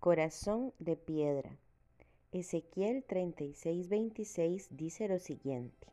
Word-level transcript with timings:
Corazón 0.00 0.72
de 0.78 0.96
piedra. 0.96 1.58
Ezequiel 2.32 3.04
36:26 3.06 4.68
dice 4.70 5.06
lo 5.08 5.18
siguiente. 5.18 5.88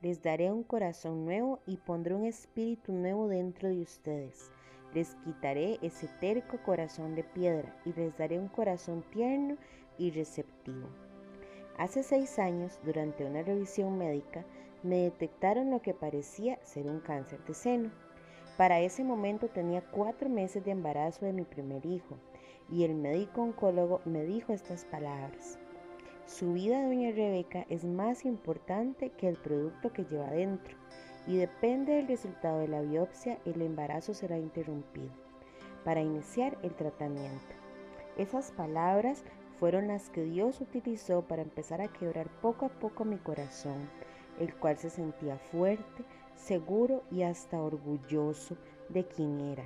Les 0.00 0.20
daré 0.20 0.50
un 0.50 0.64
corazón 0.64 1.24
nuevo 1.24 1.60
y 1.64 1.76
pondré 1.76 2.16
un 2.16 2.24
espíritu 2.24 2.92
nuevo 2.92 3.28
dentro 3.28 3.68
de 3.68 3.80
ustedes. 3.80 4.50
Les 4.94 5.14
quitaré 5.24 5.78
ese 5.80 6.08
terco 6.20 6.58
corazón 6.64 7.14
de 7.14 7.22
piedra 7.22 7.80
y 7.84 7.92
les 7.92 8.18
daré 8.18 8.36
un 8.40 8.48
corazón 8.48 9.04
tierno 9.12 9.56
y 9.96 10.10
receptivo. 10.10 10.88
Hace 11.78 12.02
seis 12.02 12.40
años, 12.40 12.80
durante 12.84 13.24
una 13.24 13.42
revisión 13.42 13.96
médica, 13.96 14.44
me 14.82 15.02
detectaron 15.02 15.70
lo 15.70 15.80
que 15.80 15.94
parecía 15.94 16.58
ser 16.64 16.88
un 16.88 16.98
cáncer 16.98 17.38
de 17.44 17.54
seno. 17.54 17.92
Para 18.56 18.80
ese 18.80 19.04
momento 19.04 19.46
tenía 19.46 19.88
cuatro 19.88 20.28
meses 20.28 20.64
de 20.64 20.72
embarazo 20.72 21.26
de 21.26 21.32
mi 21.32 21.44
primer 21.44 21.86
hijo 21.86 22.18
y 22.72 22.84
el 22.84 22.94
médico 22.94 23.42
oncólogo 23.42 24.00
me 24.06 24.24
dijo 24.24 24.52
estas 24.52 24.86
palabras. 24.86 25.58
Su 26.26 26.54
vida, 26.54 26.82
doña 26.82 27.10
Rebeca, 27.10 27.66
es 27.68 27.84
más 27.84 28.24
importante 28.24 29.10
que 29.10 29.28
el 29.28 29.36
producto 29.36 29.92
que 29.92 30.04
lleva 30.04 30.30
dentro 30.30 30.76
y 31.26 31.36
depende 31.36 31.92
del 31.92 32.08
resultado 32.08 32.60
de 32.60 32.68
la 32.68 32.80
biopsia, 32.80 33.38
el 33.44 33.60
embarazo 33.60 34.14
será 34.14 34.38
interrumpido 34.38 35.10
para 35.84 36.00
iniciar 36.00 36.56
el 36.62 36.74
tratamiento. 36.74 37.54
Esas 38.16 38.52
palabras 38.52 39.22
fueron 39.58 39.88
las 39.88 40.08
que 40.10 40.24
Dios 40.24 40.60
utilizó 40.60 41.22
para 41.22 41.42
empezar 41.42 41.80
a 41.80 41.92
quebrar 41.92 42.28
poco 42.40 42.66
a 42.66 42.68
poco 42.68 43.04
mi 43.04 43.18
corazón, 43.18 43.88
el 44.38 44.54
cual 44.54 44.78
se 44.78 44.90
sentía 44.90 45.36
fuerte, 45.36 46.04
seguro 46.36 47.02
y 47.10 47.22
hasta 47.22 47.60
orgulloso 47.60 48.56
de 48.88 49.06
quien 49.06 49.40
era. 49.40 49.64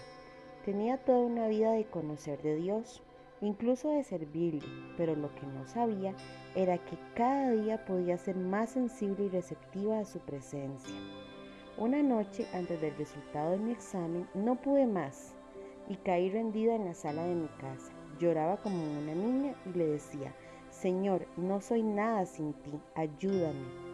Tenía 0.65 0.99
toda 0.99 1.21
una 1.21 1.47
vida 1.47 1.73
de 1.73 1.85
conocer 1.85 2.43
de 2.43 2.57
Dios, 2.57 3.03
incluso 3.41 3.91
de 3.91 4.03
servirle, 4.03 4.63
pero 4.97 5.15
lo 5.15 5.35
que 5.35 5.47
no 5.47 5.67
sabía 5.67 6.15
era 6.55 6.79
que 6.79 6.97
cada 7.15 7.51
día 7.51 7.85
podía 7.85 8.17
ser 8.17 8.37
más 8.37 8.71
sensible 8.71 9.25
y 9.25 9.29
receptiva 9.29 9.99
a 9.99 10.05
su 10.05 10.19
presencia. 10.21 10.95
Una 11.79 12.03
noche, 12.03 12.47
antes 12.55 12.81
del 12.81 12.97
resultado 12.97 13.53
de 13.53 13.59
mi 13.59 13.73
examen, 13.73 14.27
no 14.35 14.57
pude 14.57 14.87
más 14.87 15.35
y 15.89 15.97
caí 15.97 16.31
rendida 16.31 16.75
en 16.75 16.87
la 16.87 16.95
sala 16.95 17.25
de 17.25 17.35
mi 17.35 17.49
casa. 17.61 17.93
Lloraba 18.19 18.57
como 18.57 18.83
una 18.83 19.15
niña 19.15 19.55
y 19.67 19.77
le 19.77 19.87
decía, 19.87 20.35
Señor, 20.71 21.27
no 21.37 21.61
soy 21.61 21.83
nada 21.83 22.25
sin 22.25 22.55
ti, 22.55 22.81
ayúdame. 22.95 23.87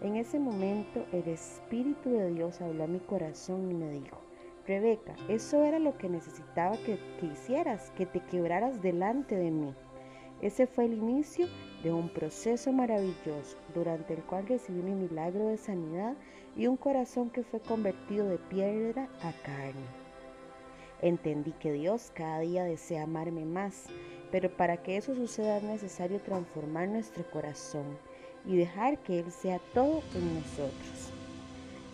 En 0.00 0.16
ese 0.16 0.38
momento 0.38 1.04
el 1.12 1.28
Espíritu 1.28 2.10
de 2.10 2.32
Dios 2.32 2.60
habló 2.60 2.84
a 2.84 2.88
mi 2.88 3.00
corazón 3.00 3.70
y 3.70 3.74
me 3.74 3.90
dijo, 3.90 4.27
Rebeca, 4.68 5.14
eso 5.28 5.64
era 5.64 5.78
lo 5.78 5.96
que 5.96 6.10
necesitaba 6.10 6.76
que, 6.76 6.98
hicieras, 7.22 7.90
que 7.96 8.04
te 8.04 8.20
quebraras 8.20 8.82
delante 8.82 9.34
de 9.34 9.50
mí. 9.50 9.74
Ese 10.42 10.66
fue 10.66 10.84
el 10.84 10.92
inicio 10.92 11.46
de 11.82 11.90
un 11.90 12.10
proceso 12.10 12.70
maravilloso 12.70 13.56
durante 13.74 14.12
el 14.12 14.22
cual 14.24 14.46
recibí 14.46 14.82
mi 14.82 14.92
milagro 14.92 15.46
de 15.46 15.56
sanidad 15.56 16.14
y 16.54 16.66
un 16.66 16.76
corazón 16.76 17.30
que 17.30 17.44
fue 17.44 17.60
convertido 17.60 18.28
de 18.28 18.36
piedra 18.36 19.08
a 19.22 19.32
carne. 19.42 19.86
Entendí 21.00 21.52
que 21.52 21.72
Dios 21.72 22.12
cada 22.14 22.40
día 22.40 22.64
desea 22.64 23.04
amarme 23.04 23.46
más, 23.46 23.86
pero 24.30 24.54
para 24.54 24.82
que 24.82 24.98
eso 24.98 25.14
suceda 25.14 25.56
es 25.56 25.62
necesario 25.62 26.20
transformar 26.20 26.88
nuestro 26.88 27.24
corazón 27.30 27.96
y 28.44 28.58
dejar 28.58 28.98
que 28.98 29.20
Él 29.20 29.32
sea 29.32 29.60
todo 29.72 30.02
en 30.14 30.34
nosotros. 30.34 31.10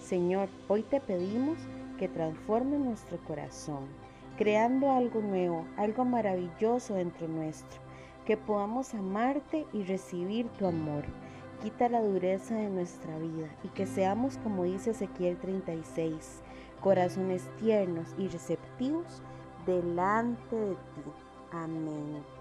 Señor, 0.02 0.48
hoy 0.66 0.82
te 0.82 1.00
pedimos 1.00 1.56
que 1.98 2.08
transforme 2.08 2.78
nuestro 2.78 3.18
corazón, 3.24 3.86
creando 4.36 4.90
algo 4.90 5.20
nuevo, 5.20 5.64
algo 5.76 6.04
maravilloso 6.04 6.94
dentro 6.94 7.28
nuestro, 7.28 7.80
que 8.24 8.36
podamos 8.36 8.94
amarte 8.94 9.66
y 9.72 9.84
recibir 9.84 10.48
tu 10.58 10.66
amor. 10.66 11.04
Quita 11.62 11.88
la 11.88 12.02
dureza 12.02 12.54
de 12.54 12.68
nuestra 12.68 13.18
vida 13.18 13.48
y 13.62 13.68
que 13.68 13.86
seamos, 13.86 14.38
como 14.38 14.64
dice 14.64 14.90
Ezequiel 14.90 15.36
36, 15.38 16.42
corazones 16.80 17.48
tiernos 17.58 18.14
y 18.18 18.28
receptivos 18.28 19.22
delante 19.66 20.56
de 20.56 20.74
ti. 20.74 21.10
Amén. 21.52 22.33